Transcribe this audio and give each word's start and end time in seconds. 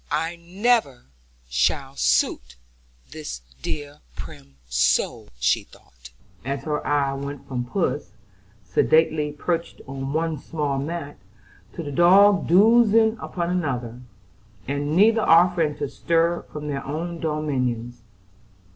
"I 0.09 0.35
never 0.37 1.03
shall 1.47 1.95
suit 1.95 2.55
this 3.11 3.41
dear 3.61 3.99
prim 4.15 4.55
soul," 4.67 5.27
she 5.37 5.63
thought, 5.65 6.09
as 6.43 6.63
her 6.63 6.83
eye 6.87 7.13
went 7.13 7.47
from 7.47 7.65
Puss, 7.65 8.13
sedately 8.63 9.31
perched 9.31 9.79
on 9.87 10.11
one 10.11 10.39
small 10.39 10.79
mat, 10.79 11.17
to 11.73 11.83
the 11.83 11.91
dog 11.91 12.47
dozing 12.47 13.15
upon 13.19 13.51
another, 13.51 14.01
and 14.67 14.95
neither 14.95 15.21
offering 15.21 15.77
to 15.77 15.87
stir 15.87 16.45
from 16.51 16.67
their 16.67 16.83
own 16.83 17.19
dominions. 17.19 18.01